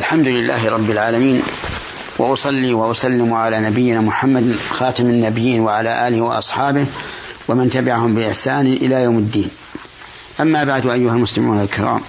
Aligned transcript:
الحمد 0.00 0.26
لله 0.26 0.68
رب 0.68 0.90
العالمين 0.90 1.42
وأصلي 2.18 2.72
وأسلم 2.72 3.32
على 3.34 3.60
نبينا 3.60 4.00
محمد 4.00 4.56
خاتم 4.70 5.06
النبيين 5.06 5.60
وعلى 5.60 6.08
آله 6.08 6.20
وأصحابه 6.20 6.86
ومن 7.48 7.70
تبعهم 7.70 8.14
بإحسان 8.14 8.66
إلى 8.66 9.02
يوم 9.02 9.18
الدين. 9.18 9.50
أما 10.40 10.64
بعد 10.64 10.86
أيها 10.86 11.12
المسلمون 11.12 11.60
الكرام 11.60 12.00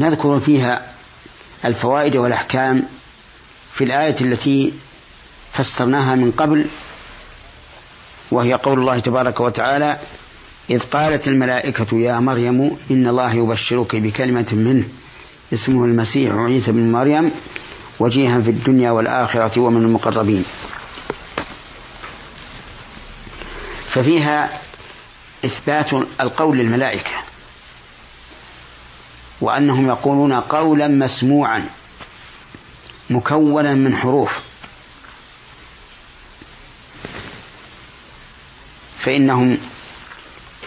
نذكر 0.00 0.38
فيها 0.38 0.86
الفوائد 1.64 2.16
والأحكام 2.16 2.82
في 3.72 3.84
الآية 3.84 4.16
التي 4.20 4.72
فسرناها 5.52 6.14
من 6.14 6.30
قبل 6.30 6.66
وهي 8.30 8.54
قول 8.54 8.78
الله 8.78 8.98
تبارك 8.98 9.40
وتعالى 9.40 9.98
إذ 10.70 10.80
قالت 10.80 11.28
الملائكة 11.28 11.98
يا 11.98 12.20
مريم 12.20 12.76
إن 12.90 13.08
الله 13.08 13.34
يبشرك 13.34 13.96
بكلمة 13.96 14.46
منه. 14.52 14.84
اسمه 15.54 15.84
المسيح 15.84 16.34
عيسى 16.34 16.72
بن 16.72 16.92
مريم 16.92 17.30
وجيها 18.00 18.40
في 18.40 18.50
الدنيا 18.50 18.90
والآخرة 18.90 19.60
ومن 19.60 19.82
المقربين. 19.82 20.44
ففيها 23.86 24.60
إثبات 25.44 25.92
القول 26.20 26.58
للملائكة 26.58 27.12
وأنهم 29.40 29.88
يقولون 29.88 30.32
قولا 30.32 30.88
مسموعا 30.88 31.68
مكونا 33.10 33.74
من 33.74 33.96
حروف. 33.96 34.38
فإنهم 38.98 39.58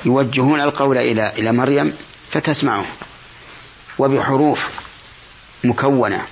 يوجهون 0.06 0.62
القول 0.62 0.98
إلى 0.98 1.34
إلى 1.38 1.52
مريم 1.52 1.94
فتسمعه 2.32 2.86
وبحروف. 4.00 4.77
مكونة 5.68 6.26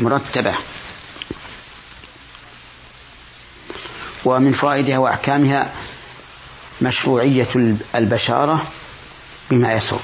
مرتبة. 0.00 0.54
ومن 4.24 4.52
فوائدها 4.52 4.98
وأحكامها 4.98 5.72
مشروعية 6.82 7.48
البشارة 7.94 8.66
بما 9.50 9.72
يسر. 9.72 10.00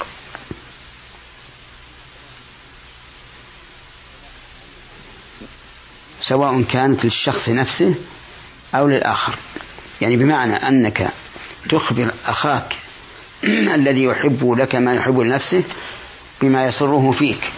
سواء 6.21 6.63
كانت 6.63 7.05
للشخص 7.05 7.49
نفسه 7.49 7.95
أو 8.75 8.89
للآخر. 8.89 9.39
يعني 10.01 10.17
بمعنى 10.17 10.55
أنك 10.55 11.11
تخبر 11.69 12.15
أخاك 12.27 12.77
الذي 13.75 14.03
يحب 14.03 14.55
لك 14.59 14.75
ما 14.75 14.95
يحب 14.95 15.19
لنفسه 15.19 15.63
بما 16.43 16.67
يسره 16.67 17.13
فيك. 17.19 17.53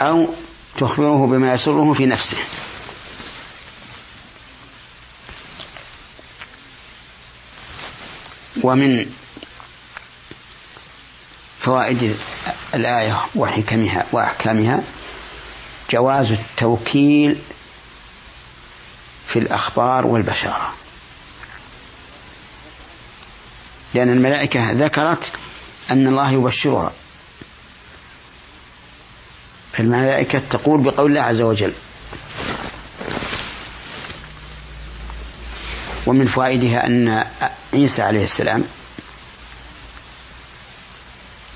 أو 0.00 0.28
تخبره 0.78 1.26
بما 1.26 1.54
يسره 1.54 1.94
في 1.94 2.06
نفسه. 2.06 2.38
ومن 8.62 9.06
فوائد 11.60 12.16
الآية 12.74 13.26
وحكمها 13.34 14.06
وأحكامها 14.12 14.82
جواز 15.90 16.32
التوكيل 16.32 17.38
في 19.28 19.38
الأخبار 19.38 20.06
والبشارة. 20.06 20.74
لأن 23.94 24.08
الملائكة 24.08 24.72
ذكرت 24.72 25.32
أن 25.90 26.06
الله 26.06 26.32
يبشرها. 26.32 26.92
فالملائكة 29.76 30.42
تقول 30.50 30.80
بقول 30.80 31.10
الله 31.10 31.20
عز 31.20 31.42
وجل. 31.42 31.72
ومن 36.06 36.26
فوائدها 36.26 36.86
أن 36.86 37.24
عيسى 37.74 38.02
عليه 38.02 38.24
السلام 38.24 38.64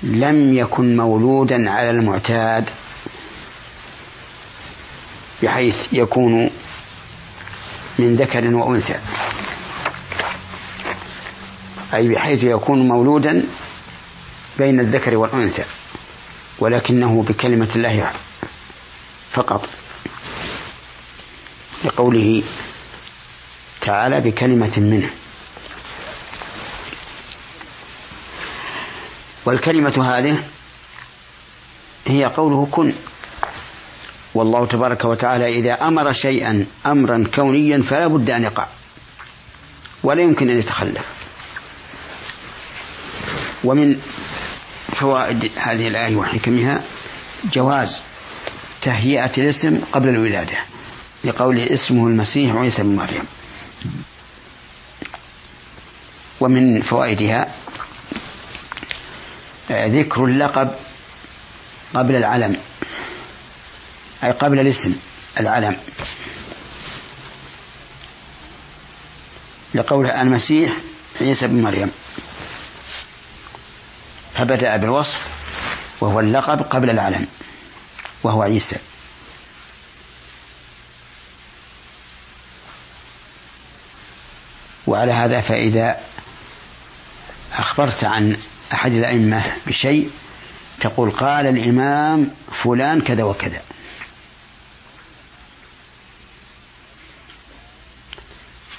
لم 0.03 0.53
يكن 0.53 0.97
مولودا 0.97 1.71
على 1.71 1.89
المعتاد 1.89 2.69
بحيث 5.43 5.93
يكون 5.93 6.49
من 7.99 8.15
ذكر 8.15 8.55
وأنثى. 8.55 8.99
أي 11.93 12.07
بحيث 12.07 12.43
يكون 12.43 12.87
مولودا 12.87 13.45
بين 14.57 14.79
الذكر 14.79 15.17
والأنثى. 15.17 15.63
ولكنه 16.61 17.23
بكلمة 17.23 17.69
الله 17.75 18.11
فقط. 19.31 19.69
لقوله 21.85 22.43
تعالى 23.81 24.21
بكلمة 24.21 24.73
منه. 24.77 25.09
والكلمة 29.45 30.17
هذه 30.17 30.43
هي 32.07 32.25
قوله 32.25 32.67
كن. 32.71 32.93
والله 34.33 34.65
تبارك 34.65 35.05
وتعالى 35.05 35.59
إذا 35.59 35.73
أمر 35.73 36.13
شيئا 36.13 36.65
أمرا 36.85 37.27
كونيا 37.35 37.81
فلا 37.81 38.07
بد 38.07 38.29
أن 38.29 38.43
يقع. 38.43 38.67
ولا 40.03 40.21
يمكن 40.21 40.49
أن 40.49 40.59
يتخلف. 40.59 41.05
ومن 43.63 44.01
فوائد 45.01 45.51
هذه 45.55 45.87
الآية 45.87 46.15
وحكمها 46.15 46.81
جواز 47.53 48.01
تهيئة 48.81 49.31
الاسم 49.37 49.81
قبل 49.91 50.09
الولادة 50.09 50.57
لقول 51.23 51.59
اسمه 51.59 52.07
المسيح 52.07 52.55
عيسى 52.55 52.83
بن 52.83 52.95
مريم. 52.95 53.23
ومن 56.39 56.81
فوائدها 56.81 57.55
ذكر 59.71 60.25
اللقب 60.25 60.71
قبل 61.93 62.15
العلم 62.15 62.57
أي 64.23 64.31
قبل 64.31 64.59
الاسم 64.59 64.95
العلم. 65.39 65.77
لقول 69.73 70.05
المسيح 70.05 70.71
عيسى 71.21 71.47
بن 71.47 71.61
مريم. 71.61 71.91
فبدأ 74.41 74.77
بالوصف 74.77 75.27
وهو 76.01 76.19
اللقب 76.19 76.61
قبل 76.61 76.89
العلم 76.89 77.27
وهو 78.23 78.41
عيسى. 78.41 78.75
وعلى 84.87 85.11
هذا 85.11 85.41
فإذا 85.41 85.99
أخبرت 87.53 88.03
عن 88.03 88.37
أحد 88.73 88.91
الأئمة 88.91 89.43
بشيء 89.67 90.11
تقول 90.79 91.11
قال 91.11 91.47
الإمام 91.47 92.31
فلان 92.51 93.01
كذا 93.01 93.23
وكذا. 93.23 93.61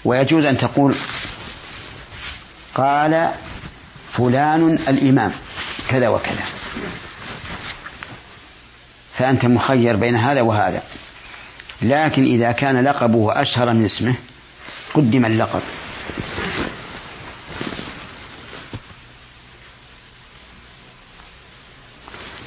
ويجوز 0.05 0.45
أن 0.45 0.57
تقول 0.57 0.97
قال 2.75 3.35
فلان 4.13 4.79
الإمام. 4.89 5.33
كذا 5.93 6.09
وكذا. 6.09 6.45
فأنت 9.19 9.47
مخير 9.47 9.97
بين 9.97 10.17
هذا 10.17 10.43
وهذا. 10.43 10.83
لكن 11.83 12.25
إذا 12.25 12.53
كان 12.53 12.85
لقبه 12.85 13.41
أشهر 13.43 13.73
من 13.73 13.85
اسمه 13.85 14.15
قدم 14.95 15.25
اللقب. 15.25 15.63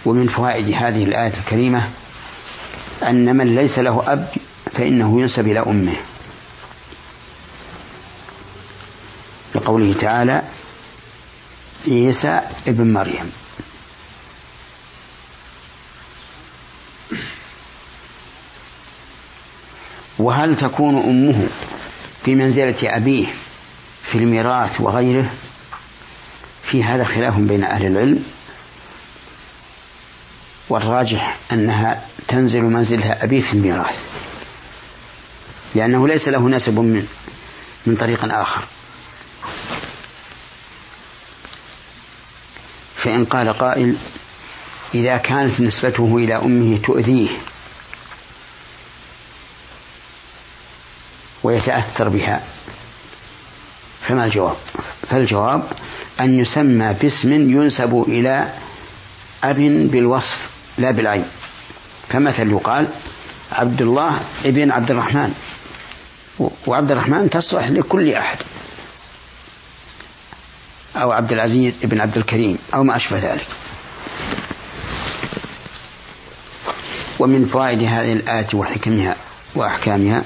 ومن 0.06 0.28
فوائد 0.28 0.74
هذه 0.74 1.04
الآية 1.04 1.34
الكريمة 1.40 1.90
أن 3.04 3.36
من 3.36 3.56
ليس 3.56 3.80
له 3.80 4.04
أب 4.08 4.28
فإنه 4.74 5.22
ينسب 5.22 5.48
إلى 5.48 5.60
أمه. 5.60 5.96
لقوله 9.56 9.94
تعالى 9.94 10.42
عيسى 11.88 12.42
ابن 12.68 12.94
مريم. 12.94 13.32
وهل 20.20 20.58
تكون 20.58 20.98
أمه 20.98 21.48
في 22.26 22.36
منزلة 22.36 22.76
أبيه 22.84 23.28
في 24.04 24.18
الميراث 24.18 24.82
وغيره؟ 24.82 25.32
في 26.64 26.84
هذا 26.84 27.04
خلاف 27.04 27.38
بين 27.38 27.64
أهل 27.64 27.86
العلم. 27.86 28.24
والراجح 30.70 31.38
أنها 31.52 32.06
تنزل 32.28 32.62
منزلها 32.62 33.24
أبيه 33.24 33.42
في 33.42 33.54
الميراث. 33.54 33.96
لأنه 35.76 36.08
ليس 36.08 36.28
له 36.28 36.50
نسب 36.50 36.80
من 36.80 37.08
من 37.86 37.96
طريق 37.96 38.34
آخر. 38.34 38.64
فإن 43.06 43.26
قال 43.26 43.54
قائل 43.54 43.96
إذا 44.96 45.18
كانت 45.18 45.62
نسبته 45.62 46.18
إلى 46.18 46.36
أمه 46.36 46.78
تؤذيه 46.78 47.30
ويتأثر 51.44 52.10
بها. 52.10 52.44
فما 54.02 54.26
الجواب؟ 54.26 54.56
فالجواب 55.10 55.64
أن 56.20 56.40
يسمى 56.40 56.94
باسم 57.02 57.34
ينسب 57.34 58.06
إلى 58.08 58.54
أب 59.44 59.58
بالوصف 59.92 60.50
لا 60.78 60.92
بالعين. 60.92 61.26
فمثل 62.10 62.52
يقال 62.52 62.88
عبد 63.52 63.82
الله 63.82 64.20
ابن 64.46 64.72
عبد 64.72 64.92
الرحمن 64.92 65.34
وعبد 66.68 66.92
الرحمن 66.92 67.30
تصلح 67.30 67.68
لكل 67.68 68.14
أحد. 68.14 68.38
أو 70.96 71.12
عبد 71.12 71.32
العزيز 71.32 71.74
ابن 71.84 72.02
عبد 72.02 72.18
الكريم 72.18 72.58
أو 72.74 72.84
ما 72.84 72.96
أشبه 72.96 73.18
ذلك. 73.18 73.48
ومن 77.20 77.46
فوائد 77.46 77.84
هذه 77.84 78.14
الآية 78.14 78.48
وحكمها 78.54 79.16
وأحكامها 79.56 80.24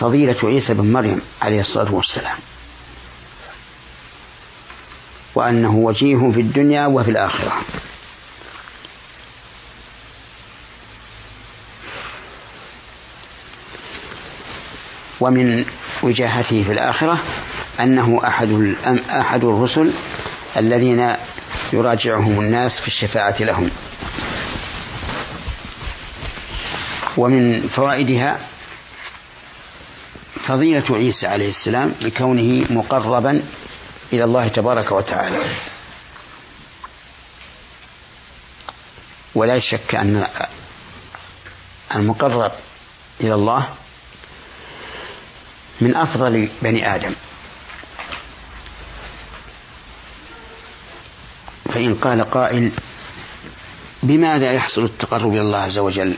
فضيلة 0.00 0.36
عيسى 0.42 0.74
بن 0.74 0.92
مريم 0.92 1.20
عليه 1.42 1.60
الصلاة 1.60 1.94
والسلام. 1.94 2.36
وأنه 5.34 5.76
وجيه 5.76 6.30
في 6.34 6.40
الدنيا 6.40 6.86
وفي 6.86 7.10
الآخرة. 7.10 7.62
ومن 15.20 15.64
وجاهته 16.02 16.62
في 16.64 16.72
الآخرة 16.72 17.18
أنه 17.80 18.20
أحد 18.26 18.74
أحد 19.10 19.44
الرسل 19.44 19.92
الذين 20.56 21.12
يراجعهم 21.72 22.40
الناس 22.40 22.80
في 22.80 22.88
الشفاعة 22.88 23.36
لهم. 23.40 23.70
ومن 27.16 27.60
فوائدها 27.60 28.38
فضيلة 30.40 30.84
عيسى 30.90 31.26
عليه 31.26 31.50
السلام 31.50 31.94
لكونه 32.02 32.66
مقربا 32.70 33.42
إلى 34.12 34.24
الله 34.24 34.48
تبارك 34.48 34.92
وتعالى. 34.92 35.46
ولا 39.34 39.58
شك 39.58 39.94
أن 39.94 40.26
المقرب 41.96 42.52
إلى 43.20 43.34
الله 43.34 43.68
من 45.80 45.96
أفضل 45.96 46.48
بني 46.62 46.94
آدم. 46.94 47.12
فإن 51.64 51.94
قال 51.94 52.30
قائل 52.30 52.72
بماذا 54.02 54.52
يحصل 54.52 54.84
التقرب 54.84 55.32
إلى 55.32 55.40
الله 55.40 55.58
عز 55.58 55.78
وجل؟ 55.78 56.14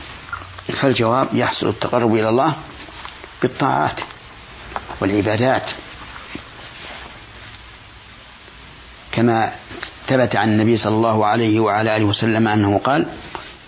فالجواب 0.67 1.27
يحصل 1.33 1.67
التقرب 1.67 2.13
إلى 2.15 2.29
الله 2.29 2.53
بالطاعات 3.41 3.99
والعبادات. 5.01 5.71
كما 9.11 9.51
ثبت 10.07 10.35
عن 10.35 10.47
النبي 10.49 10.77
صلى 10.77 10.95
الله 10.95 11.25
عليه 11.25 11.59
وعلى 11.59 11.97
آله 11.97 12.05
وسلم 12.05 12.47
أنه 12.47 12.81
قال 12.83 13.05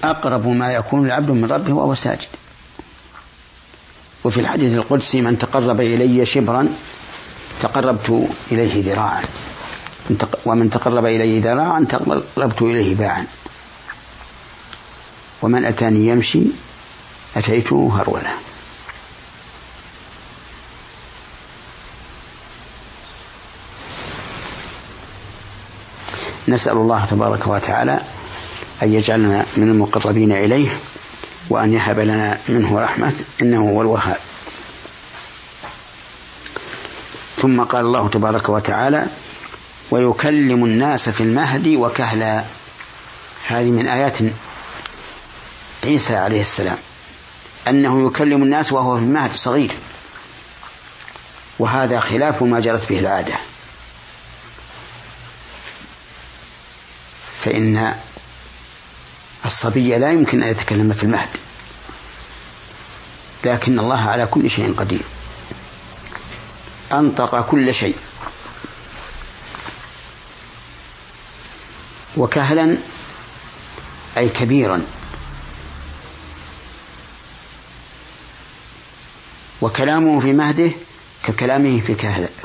أقرب 0.04 0.48
ما 0.48 0.74
يكون 0.74 1.06
العبد 1.06 1.30
من 1.30 1.52
ربه 1.52 1.74
وهو 1.74 1.96
ساجد. 1.96 2.29
وفي 4.24 4.40
الحديث 4.40 4.74
القدسي 4.74 5.22
من 5.22 5.38
تقرب 5.38 5.82
إلي 5.82 6.26
شبرا 6.26 6.70
تقربت 7.62 8.30
إليه 8.52 8.84
ذراعا. 8.94 9.24
ومن 10.46 10.70
تقرب 10.70 11.06
إلي 11.06 11.40
ذراعا 11.40 11.84
تقربت 11.90 12.62
إليه 12.62 12.96
باعا. 12.96 13.26
ومن 15.42 15.66
أتاني 15.66 16.08
يمشي 16.08 16.42
أتيته 17.38 17.92
هرولة 18.00 18.34
نسأل 26.48 26.78
الله 26.78 27.06
تبارك 27.06 27.48
وتعالى 27.48 28.02
أن 28.84 28.94
يجعلنا 28.94 29.46
من 29.58 29.70
المقربين 29.72 30.32
إليه 30.32 30.70
وأن 31.50 31.74
يهب 31.74 32.00
لنا 32.00 32.40
منه 32.50 32.80
رحمة 32.80 33.14
إنه 33.42 33.70
هو 33.70 33.82
الوهاب. 33.82 34.18
ثم 37.42 37.64
قال 37.64 37.86
الله 37.86 38.10
تبارك 38.10 38.50
وتعالى 38.50 39.08
ويكلم 39.92 40.66
الناس 40.66 41.10
في 41.10 41.22
المهد 41.22 41.68
وكهلا. 41.68 42.44
هذه 43.48 43.72
من 43.72 43.88
آيات 43.88 44.18
عيسى 45.84 46.16
عليه 46.16 46.42
السلام. 46.42 46.78
أنه 47.68 48.08
يكلم 48.08 48.44
الناس 48.44 48.72
وهو 48.72 48.98
في 48.98 49.04
المهد 49.04 49.32
صغير. 49.32 49.72
وهذا 51.60 52.00
خلاف 52.00 52.44
ما 52.44 52.60
جرت 52.60 52.90
به 52.90 53.00
العادة. 53.00 53.36
فإن 57.44 57.96
الصبي 59.50 59.98
لا 59.98 60.12
يمكن 60.12 60.44
أن 60.44 60.50
يتكلم 60.50 60.94
في 60.94 61.04
المهد. 61.04 61.30
لكن 63.44 63.80
الله 63.80 64.00
على 64.02 64.26
كل 64.26 64.50
شيء 64.50 64.74
قدير. 64.74 65.02
أنطق 66.94 67.42
كل 67.48 67.74
شيء. 67.74 67.96
وكهلا 72.18 72.78
أي 74.18 74.30
كبيرا. 74.30 74.82
وكلامه 79.62 80.20
في 80.20 80.34
مهده 80.34 80.72
ككلامه 81.24 81.80
في 81.80 81.96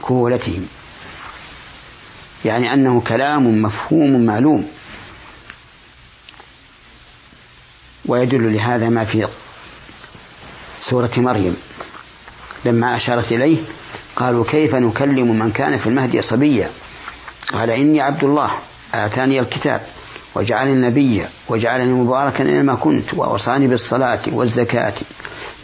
كهولته 0.02 0.60
يعني 2.44 2.74
أنه 2.74 3.00
كلام 3.00 3.62
مفهوم 3.62 4.26
معلوم. 4.26 4.68
ويدل 8.06 8.54
لهذا 8.54 8.88
ما 8.88 9.04
في 9.04 9.28
سورة 10.80 11.10
مريم. 11.16 11.56
لما 12.64 12.96
أشارت 12.96 13.32
إليه 13.32 13.56
قالوا 14.16 14.44
كيف 14.44 14.74
نكلم 14.74 15.38
من 15.38 15.52
كان 15.52 15.78
في 15.78 15.86
المهدي 15.86 16.22
صبيا؟ 16.22 16.70
قال 17.52 17.70
إني 17.70 18.00
عبد 18.00 18.24
الله 18.24 18.50
آتاني 18.94 19.40
الكتاب 19.40 19.80
وجعلني 20.34 20.86
نبيا 20.86 21.28
وجعلني 21.48 21.92
مباركا 21.92 22.44
أينما 22.44 22.74
كنت 22.74 23.14
وأوصاني 23.14 23.66
بالصلاة 23.66 24.20
والزكاة. 24.26 24.94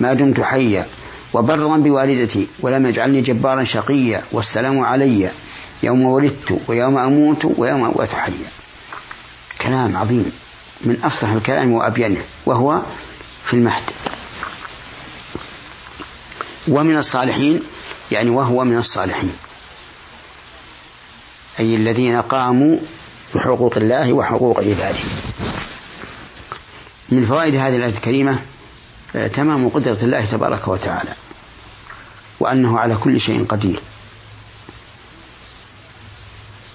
ما 0.00 0.14
دمت 0.14 0.40
حيا 0.40 0.86
وبرا 1.32 1.76
بوالدتي 1.76 2.46
ولم 2.60 2.86
يجعلني 2.86 3.20
جبارا 3.20 3.64
شقيا. 3.64 4.22
والسلام 4.32 4.80
علي 4.80 5.30
يوم 5.82 6.04
ولدت 6.04 6.60
ويوم 6.68 6.98
أموت 6.98 7.44
ويوم 7.44 7.84
أموت 7.84 8.14
حيا 8.14 8.50
كلام 9.60 9.96
عظيم. 9.96 10.32
من 10.84 11.04
أفصح 11.04 11.28
الكلام 11.28 11.72
وأبينه 11.72 12.22
وهو 12.46 12.82
في 13.44 13.54
المهد. 13.54 13.82
ومن 16.68 16.96
الصالحين 16.96 17.62
يعني 18.10 18.30
وهو 18.30 18.64
من 18.64 18.78
الصالحين. 18.78 19.32
أي 21.60 21.76
الذين 21.76 22.20
قاموا 22.20 22.78
بحقوق 23.34 23.76
الله 23.76 24.12
وحقوق 24.12 24.58
عباده. 24.58 24.98
من 27.08 27.24
فوائد 27.24 27.56
هذه 27.56 27.76
الآية 27.76 27.92
الكريمة 27.92 28.38
آه، 29.16 29.26
تمام 29.26 29.68
قدرة 29.68 29.98
الله 30.02 30.24
تبارك 30.24 30.68
وتعالى 30.68 31.10
وأنه 32.40 32.78
على 32.78 32.96
كل 32.96 33.20
شيء 33.20 33.44
قدير. 33.44 33.80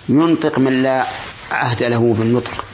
ينطق 0.10 0.60
من 0.60 0.84
لا 0.84 1.08
عهد 1.52 1.84
له 1.84 2.14
بالنطق. 2.14 2.66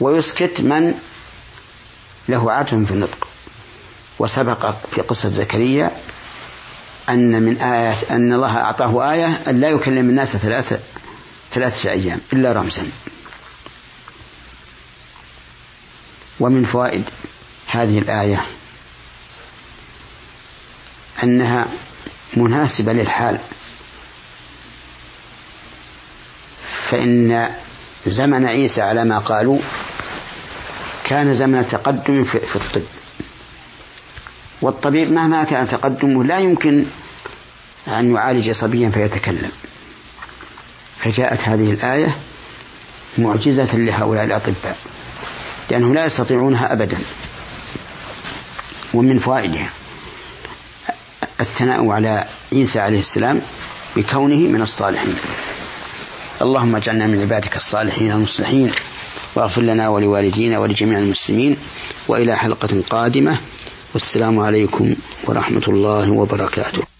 ويسكت 0.00 0.60
من 0.60 0.94
له 2.28 2.52
عهد 2.52 2.66
في 2.66 2.90
النطق. 2.90 3.28
وسبق 4.18 4.74
في 4.90 5.00
قصة 5.00 5.28
زكريا 5.28 5.96
أن 7.08 7.42
من 7.42 7.56
آيات 7.56 8.10
أن 8.10 8.32
الله 8.32 8.56
أعطاه 8.56 9.12
آية 9.12 9.42
أن 9.48 9.60
لا 9.60 9.70
يكلم 9.70 10.08
الناس 10.08 10.36
ثلاثة 10.36 10.80
ثلاثة 11.50 11.90
أيام 11.90 12.20
إلا 12.32 12.52
رمزا. 12.52 12.90
ومن 16.40 16.64
فوائد 16.64 17.04
هذه 17.66 17.98
الآية 17.98 18.44
أنها 21.22 21.66
مناسبة 22.36 22.92
للحال. 22.92 23.38
فإن 26.62 27.54
زمن 28.06 28.46
عيسى 28.46 28.82
على 28.82 29.04
ما 29.04 29.18
قالوا 29.18 29.58
كان 31.04 31.34
زمن 31.34 31.66
تقدم 31.66 32.24
في 32.24 32.56
الطب. 32.56 32.82
والطبيب 34.62 35.12
مهما 35.12 35.44
كان 35.44 35.68
تقدمه 35.68 36.24
لا 36.24 36.38
يمكن 36.38 36.84
أن 37.88 38.14
يعالج 38.14 38.50
صبيا 38.50 38.90
فيتكلم. 38.90 39.50
فجاءت 40.96 41.40
هذه 41.40 41.72
الآية 41.72 42.16
معجزة 43.18 43.78
لهؤلاء 43.78 44.24
الأطباء 44.24 44.76
لأنهم 45.70 45.94
لا 45.94 46.04
يستطيعونها 46.06 46.72
أبدا 46.72 46.98
ومن 48.94 49.18
فوائدها. 49.18 49.70
الثناء 51.40 51.88
على 51.88 52.24
عيسى 52.52 52.80
عليه 52.80 53.00
السلام 53.00 53.40
بكونه 53.96 54.36
من 54.36 54.62
الصالحين. 54.62 55.16
اللهم 56.42 56.76
اجعلنا 56.76 57.06
من 57.06 57.20
عبادك 57.20 57.56
الصالحين 57.56 58.12
المصلحين 58.12 58.70
واغفر 59.36 59.62
لنا 59.62 59.88
ولوالدينا 59.88 60.58
ولجميع 60.58 60.98
المسلمين 60.98 61.56
وإلى 62.08 62.36
حلقة 62.36 62.82
قادمة 62.90 63.38
والسلام 63.94 64.38
عليكم 64.38 64.94
ورحمة 65.24 65.62
الله 65.68 66.10
وبركاته 66.10 66.93